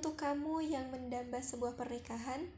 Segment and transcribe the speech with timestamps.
[0.00, 2.48] Untuk kamu yang mendamba sebuah pernikahan,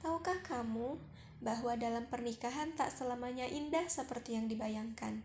[0.00, 0.96] tahukah kamu
[1.44, 5.20] bahwa dalam pernikahan tak selamanya indah seperti yang dibayangkan?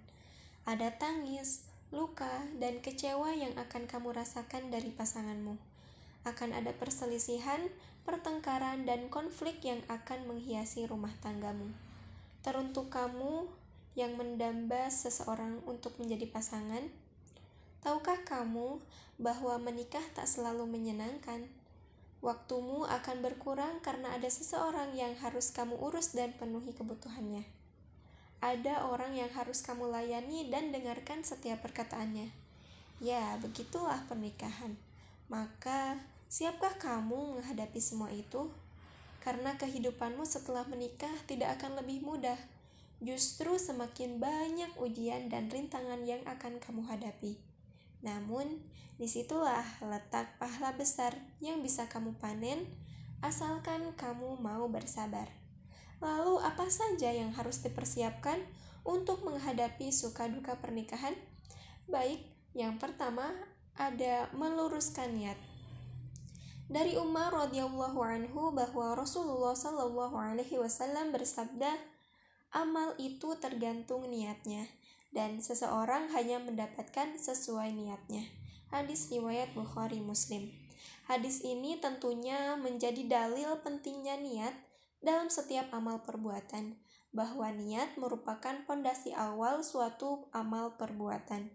[0.68, 1.64] Ada tangis,
[1.96, 5.56] luka, dan kecewa yang akan kamu rasakan dari pasanganmu.
[6.28, 7.72] Akan ada perselisihan,
[8.04, 11.72] pertengkaran, dan konflik yang akan menghiasi rumah tanggamu.
[12.44, 13.48] Teruntuk kamu
[13.96, 16.92] yang mendamba seseorang untuk menjadi pasangan,
[17.80, 18.84] tahukah kamu
[19.24, 21.61] bahwa menikah tak selalu menyenangkan?
[22.22, 27.62] Waktumu akan berkurang karena ada seseorang yang harus kamu urus dan penuhi kebutuhannya
[28.42, 32.34] ada orang yang harus kamu layani dan dengarkan setiap perkataannya.
[32.98, 34.74] Ya, begitulah pernikahan.
[35.30, 38.50] Maka, siapkah kamu menghadapi semua itu?
[39.22, 42.38] Karena kehidupanmu setelah menikah tidak akan lebih mudah.
[42.98, 47.38] Justru semakin banyak ujian dan rintangan yang akan kamu hadapi.
[48.02, 48.66] Namun,
[48.98, 52.70] di situlah letak pahala besar yang bisa kamu panen,
[53.22, 55.30] asalkan kamu mau bersabar.
[56.02, 58.42] Lalu apa saja yang harus dipersiapkan
[58.82, 61.14] untuk menghadapi suka duka pernikahan?
[61.86, 62.26] Baik,
[62.58, 63.30] yang pertama
[63.78, 65.38] ada meluruskan niat.
[66.72, 71.78] Dari Umar radhiyallahu anhu bahwa Rasulullah shallallahu alaihi wasallam bersabda,
[72.56, 74.66] amal itu tergantung niatnya
[75.12, 78.28] dan seseorang hanya mendapatkan sesuai niatnya.
[78.72, 80.48] Hadis riwayat Bukhari Muslim.
[81.06, 84.56] Hadis ini tentunya menjadi dalil pentingnya niat
[85.04, 86.80] dalam setiap amal perbuatan,
[87.12, 91.52] bahwa niat merupakan fondasi awal suatu amal perbuatan.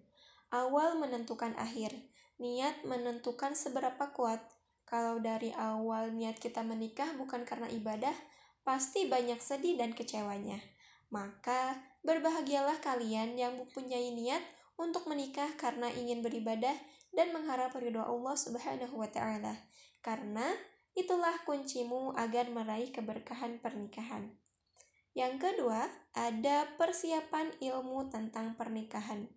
[0.52, 1.96] Awal menentukan akhir,
[2.36, 4.44] niat menentukan seberapa kuat.
[4.84, 8.14] Kalau dari awal niat kita menikah bukan karena ibadah,
[8.62, 10.60] pasti banyak sedih dan kecewanya.
[11.10, 14.40] Maka, berbahagialah kalian yang mempunyai niat
[14.78, 16.78] untuk menikah karena ingin beribadah
[17.10, 19.66] dan mengharap ridho Allah Subhanahu wa taala.
[20.00, 20.46] Karena
[20.96, 24.32] Itulah kuncimu agar meraih keberkahan pernikahan.
[25.12, 29.28] Yang kedua, ada persiapan ilmu tentang pernikahan.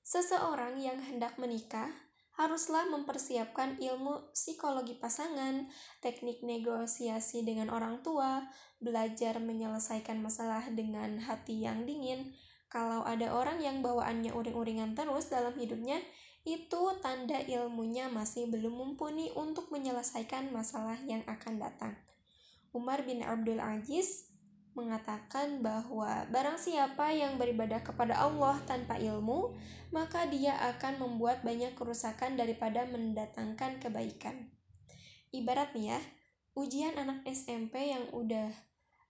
[0.00, 1.92] Seseorang yang hendak menikah
[2.40, 5.68] haruslah mempersiapkan ilmu psikologi pasangan,
[6.00, 8.48] teknik negosiasi dengan orang tua,
[8.80, 12.32] belajar menyelesaikan masalah dengan hati yang dingin.
[12.72, 16.00] Kalau ada orang yang bawaannya uring-uringan terus dalam hidupnya,
[16.48, 21.92] itu tanda ilmunya masih belum mumpuni untuk menyelesaikan masalah yang akan datang.
[22.72, 24.32] Umar bin Abdul Aziz
[24.78, 29.54] mengatakan bahwa barang siapa yang beribadah kepada Allah tanpa ilmu,
[29.90, 34.50] maka dia akan membuat banyak kerusakan daripada mendatangkan kebaikan.
[35.34, 36.00] Ibarat nih ya,
[36.54, 38.50] ujian anak SMP yang udah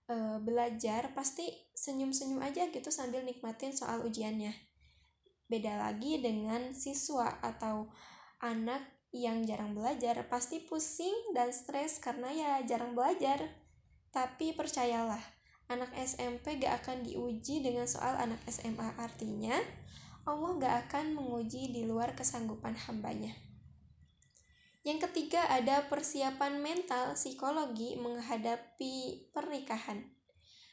[0.09, 4.53] e, belajar pasti senyum-senyum aja gitu sambil nikmatin soal ujiannya
[5.51, 7.91] Beda lagi dengan siswa atau
[8.39, 13.51] anak yang jarang belajar pasti pusing dan stres karena ya jarang belajar.
[14.15, 15.19] Tapi percayalah,
[15.71, 19.55] anak SMP gak akan diuji dengan soal anak SMA artinya
[20.27, 23.33] Allah gak akan menguji di luar kesanggupan hambanya.
[24.83, 30.09] Yang ketiga ada persiapan mental psikologi menghadapi pernikahan.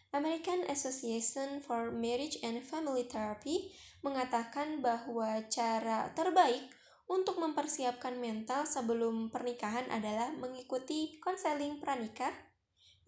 [0.08, 3.68] American Association for Marriage and Family Therapy
[4.00, 6.64] mengatakan bahwa cara terbaik
[7.08, 12.32] untuk mempersiapkan mental sebelum pernikahan adalah mengikuti konseling pranikah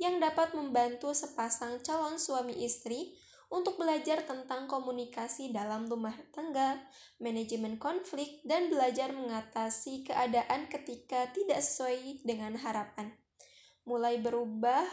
[0.00, 3.14] yang dapat membantu sepasang calon suami istri
[3.52, 6.80] untuk belajar tentang komunikasi dalam rumah tangga,
[7.20, 13.12] manajemen konflik, dan belajar mengatasi keadaan ketika tidak sesuai dengan harapan.
[13.84, 14.86] Mulai berubah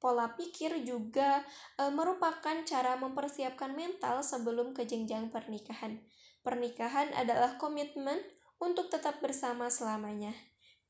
[0.00, 1.44] Pola pikir juga
[1.76, 6.00] e, merupakan cara mempersiapkan mental sebelum ke jenjang pernikahan.
[6.40, 8.16] Pernikahan adalah komitmen
[8.56, 10.32] untuk tetap bersama selamanya.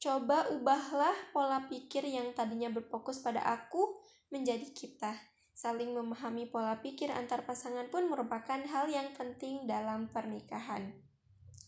[0.00, 4.00] Coba ubahlah pola pikir yang tadinya berfokus pada aku
[4.33, 5.12] menjadi kita.
[5.53, 10.97] Saling memahami pola pikir antar pasangan pun merupakan hal yang penting dalam pernikahan.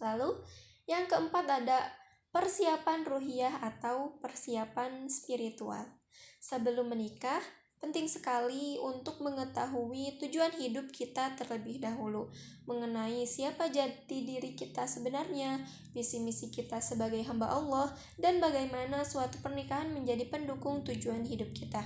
[0.00, 0.40] Lalu,
[0.88, 1.92] yang keempat ada
[2.32, 5.84] persiapan ruhiyah atau persiapan spiritual.
[6.40, 7.44] Sebelum menikah,
[7.82, 12.30] penting sekali untuk mengetahui tujuan hidup kita terlebih dahulu,
[12.64, 15.58] mengenai siapa jati diri kita sebenarnya,
[15.90, 17.90] visi-misi kita sebagai hamba Allah,
[18.22, 21.82] dan bagaimana suatu pernikahan menjadi pendukung tujuan hidup kita.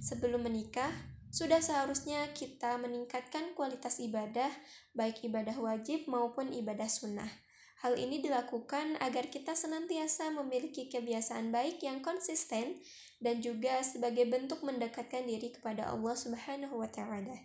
[0.00, 0.90] Sebelum menikah,
[1.28, 4.48] sudah seharusnya kita meningkatkan kualitas ibadah,
[4.96, 7.28] baik ibadah wajib maupun ibadah sunnah.
[7.84, 12.80] Hal ini dilakukan agar kita senantiasa memiliki kebiasaan baik yang konsisten
[13.20, 17.36] dan juga sebagai bentuk mendekatkan diri kepada Allah Subhanahu wa taala.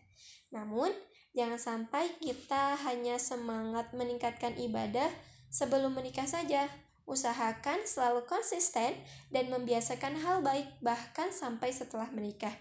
[0.55, 0.91] Namun,
[1.35, 5.11] jangan sampai kita hanya semangat meningkatkan ibadah
[5.51, 6.71] sebelum menikah saja,
[7.11, 8.93] Usahakan selalu konsisten
[9.33, 12.53] dan membiasakan hal baik bahkan sampai setelah menikah.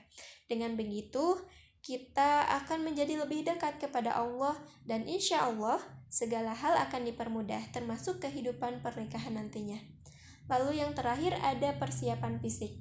[0.50, 1.38] Dengan begitu,
[1.80, 5.80] kita akan menjadi lebih dekat kepada Allah dan insya Allah
[6.12, 9.78] segala hal akan dipermudah termasuk kehidupan pernikahan nantinya.
[10.50, 12.74] Lalu yang terakhir ada persiapan fisik.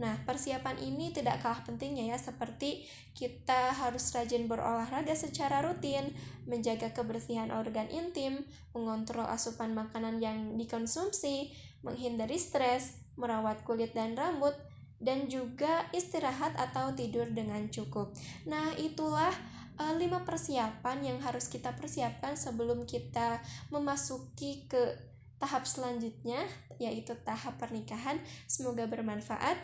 [0.00, 6.16] Nah, persiapan ini tidak kalah pentingnya ya, seperti kita harus rajin berolahraga secara rutin,
[6.48, 11.52] menjaga kebersihan organ intim, mengontrol asupan makanan yang dikonsumsi,
[11.84, 14.56] menghindari stres, merawat kulit dan rambut,
[15.00, 18.12] dan juga istirahat atau tidur dengan cukup.
[18.44, 19.32] Nah, itulah
[19.80, 23.40] uh, lima persiapan yang harus kita persiapkan sebelum kita
[23.72, 24.94] memasuki ke
[25.40, 26.44] tahap selanjutnya,
[26.76, 28.20] yaitu tahap pernikahan.
[28.44, 29.56] Semoga bermanfaat.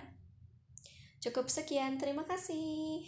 [1.21, 3.05] Cukup sekian, terima kasih.